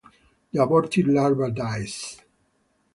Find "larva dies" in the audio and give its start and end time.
1.09-2.17